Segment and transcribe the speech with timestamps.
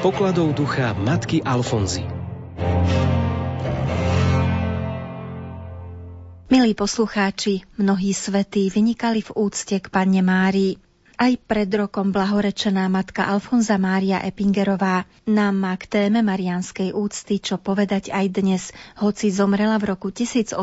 [0.00, 2.00] pokladov ducha matky Alfonzy.
[6.48, 10.80] Milí poslucháči, mnohí svetí vynikali v úcte k Panne Márii.
[11.20, 17.60] Aj pred rokom blahorečená matka Alfonza Mária Epingerová nám má k téme marianskej úcty čo
[17.60, 20.56] povedať aj dnes, hoci zomrela v roku 1867.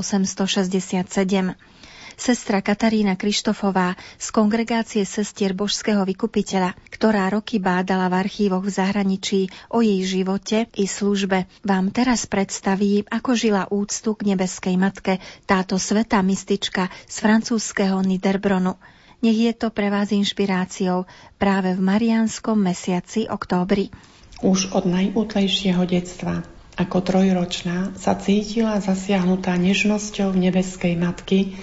[2.17, 9.41] Sestra Katarína Krištofová z kongregácie sestier Božského vykupiteľa, ktorá roky bádala v archívoch v zahraničí
[9.69, 15.77] o jej živote i službe, vám teraz predstaví, ako žila úctu k nebeskej matke táto
[15.77, 18.81] sveta mystička z francúzského Niederbronu.
[19.21, 21.05] Nech je to pre vás inšpiráciou
[21.37, 23.93] práve v marianskom mesiaci októbri.
[24.41, 26.41] Už od najútlejšieho detstva
[26.77, 31.57] ako trojročná sa cítila zasiahnutá nežnosťou nebeskej matky,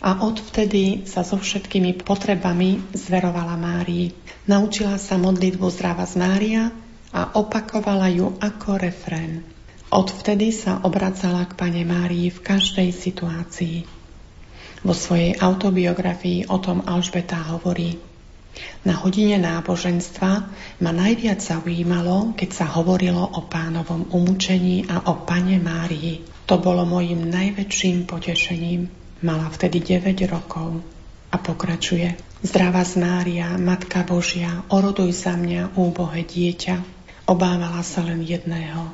[0.00, 4.12] a odvtedy sa so všetkými potrebami zverovala Márii.
[4.44, 6.62] Naučila sa modlitbu Zdrava z Mária
[7.16, 9.40] a opakovala ju ako refrén.
[9.88, 13.86] Odvtedy sa obracala k Pane Márii v každej situácii.
[14.84, 17.96] Vo svojej autobiografii o tom Alžbeta hovorí
[18.84, 20.30] Na hodine náboženstva
[20.82, 26.20] ma najviac zaujímalo, keď sa hovorilo o pánovom umúčení a o Pane Márii.
[26.46, 29.05] To bolo mojim najväčším potešením.
[29.24, 30.84] Mala vtedy 9 rokov
[31.32, 32.16] a pokračuje.
[32.44, 36.84] Zdravá z Mária, Matka Božia, oroduj za mňa, úbohe dieťa.
[37.24, 38.92] Obávala sa len jedného.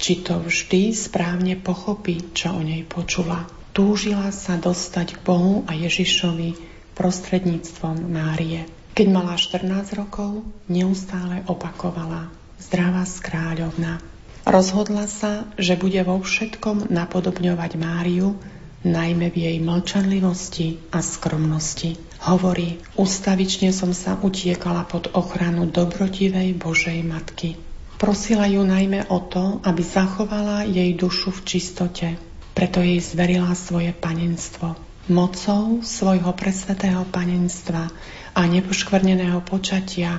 [0.00, 3.44] Či to vždy správne pochopí, čo o nej počula.
[3.76, 6.56] Túžila sa dostať k Bohu a Ježišovi
[6.96, 8.64] prostredníctvom Márie.
[8.96, 14.04] Keď mala 14 rokov, neustále opakovala Zdravá skráľovna.
[14.44, 18.36] Rozhodla sa, že bude vo všetkom napodobňovať Máriu,
[18.84, 22.00] najmä v jej mlčanlivosti a skromnosti.
[22.24, 27.56] Hovorí, ustavične som sa utiekala pod ochranu dobrotivej Božej Matky.
[28.00, 32.08] Prosila ju najmä o to, aby zachovala jej dušu v čistote.
[32.56, 34.76] Preto jej zverila svoje panenstvo.
[35.12, 37.88] Mocou svojho presvetého panenstva
[38.32, 40.16] a nepoškvrneného počatia,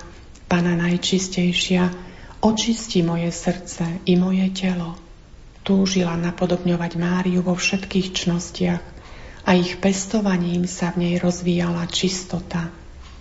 [0.52, 1.84] Pana najčistejšia,
[2.44, 5.11] očisti moje srdce i moje telo
[5.72, 8.84] túžila napodobňovať Máriu vo všetkých čnostiach
[9.48, 12.68] a ich pestovaním sa v nej rozvíjala čistota.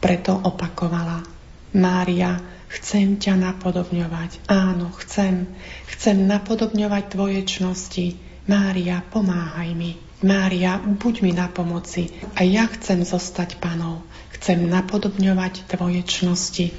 [0.02, 1.22] Preto opakovala
[1.70, 2.42] Mária,
[2.74, 4.50] chcem ťa napodobňovať.
[4.50, 5.46] Áno, chcem.
[5.94, 8.18] Chcem napodobňovať tvoje čnosti.
[8.50, 9.94] Mária, pomáhaj mi.
[10.26, 12.10] Mária, buď mi na pomoci.
[12.34, 14.02] A ja chcem zostať panou.
[14.34, 16.74] Chcem napodobňovať tvoje čnosti.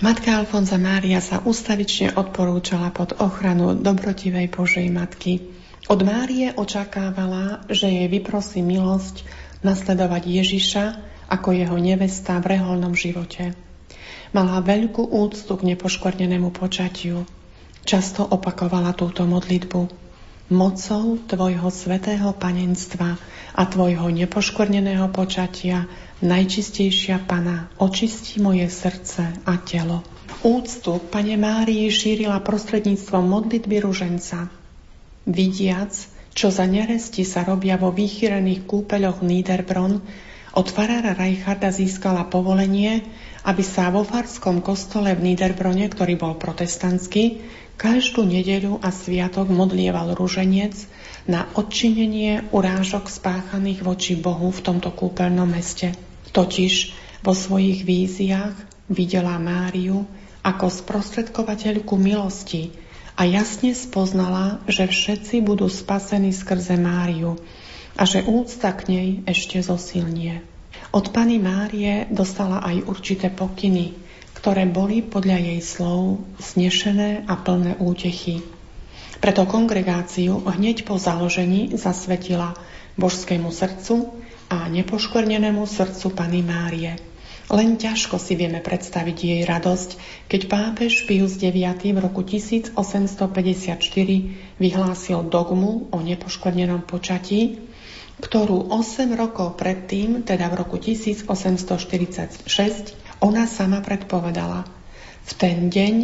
[0.00, 5.44] Matka Alfonza Mária sa ustavične odporúčala pod ochranu dobrotivej Božej Matky.
[5.92, 9.28] Od Márie očakávala, že jej vyprosí milosť
[9.60, 10.84] nasledovať Ježiša
[11.28, 13.52] ako jeho nevesta v reholnom živote.
[14.32, 17.28] Mala veľkú úctu k nepoškvrnenému počatiu.
[17.84, 19.80] Často opakovala túto modlitbu.
[20.48, 23.20] Mocou Tvojho svetého panenstva
[23.52, 25.84] a Tvojho nepoškvrneného počatia
[26.20, 30.04] Najčistejšia Pana, očisti moje srdce a telo.
[30.44, 34.52] Úctu Pane Márii šírila prostredníctvom modlitby ruženca.
[35.24, 35.96] Vidiac,
[36.36, 40.04] čo za neresti sa robia vo vychýrených kúpeľoch Niederbronn,
[40.52, 43.00] od farára Reicharda získala povolenie,
[43.48, 47.40] aby sa vo farskom kostole v Niederbrone, ktorý bol protestantský,
[47.80, 50.76] každú nedeľu a sviatok modlieval ruženec
[51.24, 56.09] na odčinenie urážok spáchaných voči Bohu v tomto kúpeľnom meste.
[56.30, 56.94] Totiž
[57.26, 58.54] vo svojich víziách
[58.86, 60.06] videla Máriu
[60.40, 62.72] ako sprostredkovateľku milosti
[63.18, 67.36] a jasne spoznala, že všetci budú spasení skrze Máriu
[67.98, 70.40] a že úcta k nej ešte zosilnie.
[70.90, 73.92] Od Pany Márie dostala aj určité pokyny,
[74.32, 78.40] ktoré boli podľa jej slov znešené a plné útechy.
[79.20, 82.56] Preto kongregáciu hneď po založení zasvetila
[82.96, 84.16] božskému srdcu
[84.50, 86.98] a nepoškvrnenému srdcu Pany Márie.
[87.50, 89.90] Len ťažko si vieme predstaviť jej radosť,
[90.26, 92.74] keď pápež Pius IX v roku 1854
[94.58, 97.58] vyhlásil dogmu o nepoškvrnenom počatí,
[98.22, 102.46] ktorú 8 rokov predtým, teda v roku 1846,
[103.22, 104.66] ona sama predpovedala.
[105.26, 105.94] V ten deň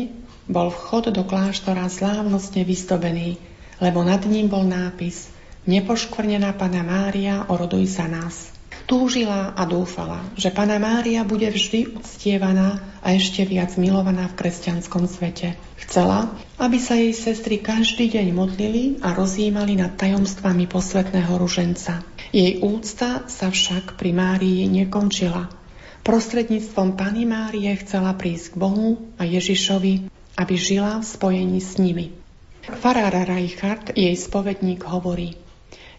[0.50, 3.38] bol vchod do kláštora slávnostne vystobený,
[3.82, 5.30] lebo nad ním bol nápis–
[5.66, 8.54] Nepoškvrnená Pana Mária, oroduj za nás.
[8.86, 15.10] Túžila a dúfala, že Pana Mária bude vždy uctievaná a ešte viac milovaná v kresťanskom
[15.10, 15.58] svete.
[15.82, 16.30] Chcela,
[16.62, 22.06] aby sa jej sestry každý deň modlili a rozjímali nad tajomstvami posvetného ruženca.
[22.30, 25.50] Jej úcta sa však pri Márii nekončila.
[26.06, 32.12] Prostredníctvom Pany Márie chcela prísť k Bohu a Ježišovi aby žila v spojení s nimi.
[32.84, 35.45] Farára Reichardt, jej spovedník, hovorí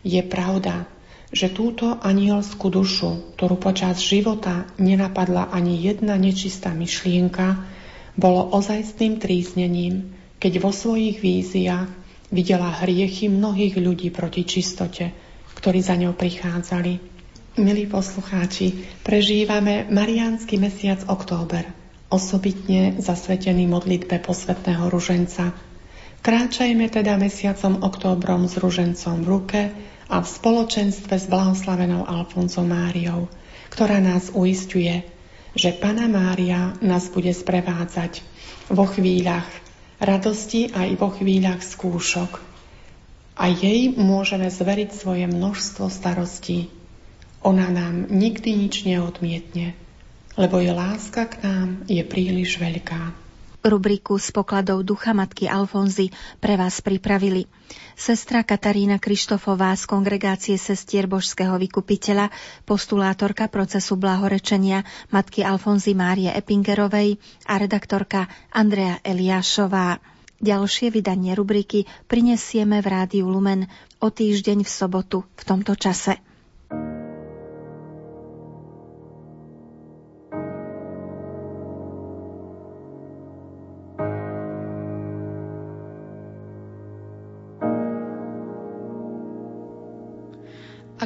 [0.05, 0.87] Je pravda,
[1.31, 7.67] že túto anielskú dušu, ktorú počas života nenapadla ani jedna nečistá myšlienka,
[8.17, 11.91] bolo ozajstným tríznením, keď vo svojich víziách
[12.31, 15.11] videla hriechy mnohých ľudí proti čistote,
[15.59, 17.17] ktorí za ňou prichádzali.
[17.57, 21.65] Milí poslucháči, prežívame mariánsky mesiac október,
[22.13, 25.57] osobitne zasvetený modlitbe posvetného ruženca.
[26.21, 29.61] Kráčajme teda mesiacom októbrom s ružencom v ruke
[30.07, 33.27] a v spoločenstve s blahoslavenou Alfonzou Máriou,
[33.73, 35.03] ktorá nás uistuje,
[35.57, 38.21] že Pana Mária nás bude sprevádzať
[38.69, 39.47] vo chvíľach
[39.97, 42.41] radosti aj vo chvíľach skúšok.
[43.37, 46.73] A jej môžeme zveriť svoje množstvo starostí,
[47.45, 49.77] ona nám nikdy nič neodmietne,
[50.35, 53.26] lebo je láska k nám je príliš veľká.
[53.67, 56.07] Rubriku z pokladov ducha matky Alfonzy
[56.39, 57.43] pre vás pripravili
[57.99, 62.31] sestra Katarína Krištofová z kongregácie sestier Božského vykupiteľa,
[62.63, 69.99] postulátorka procesu blahorečenia matky Alfonzy Márie Epingerovej a redaktorka Andrea Eliášová.
[70.37, 73.65] Ďalšie vydanie rubriky prinesieme v Rádiu Lumen
[73.97, 76.26] o týždeň v sobotu v tomto čase.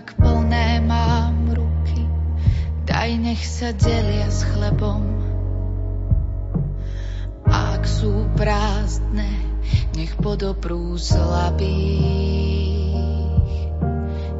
[0.01, 2.09] Ak plné mám ruky,
[2.89, 5.05] daj nech sa delia s chlebom.
[7.45, 9.29] Ak sú prázdne,
[9.93, 11.77] nech podobrú slabých.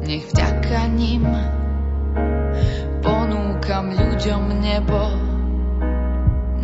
[0.02, 1.30] Nech vďaka nim
[3.06, 5.14] ponúkam ľuďom nebo,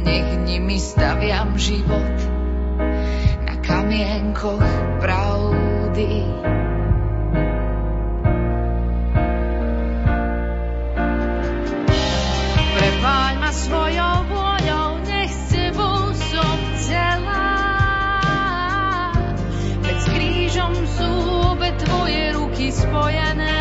[0.02, 2.18] nech nimi staviam život
[3.46, 4.66] na kamienkoch
[4.98, 6.57] pravdy.
[13.68, 17.52] svojou vôľou nech s tebou som celá.
[19.84, 21.12] Veď s krížom sú
[21.76, 23.57] tvoje ruky spojené.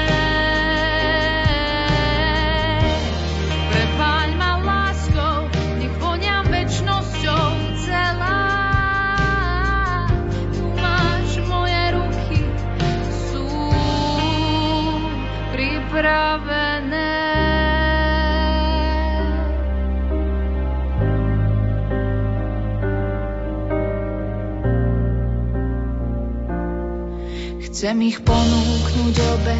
[27.77, 29.57] Chcem ich ponúknuť obe,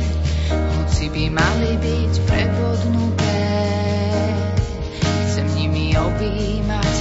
[0.49, 3.45] hoci by mali byť prevodnuté.
[5.29, 6.93] Chcem nimi objímať,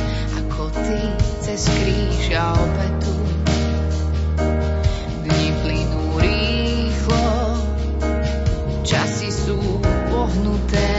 [0.45, 1.01] ako ty
[1.41, 3.17] cez kríž a obetu.
[5.25, 7.65] Dni plynú rýchlo,
[8.85, 9.57] časy sú
[10.13, 10.93] pohnuté.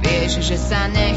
[0.00, 1.12] Vieš, že sa ne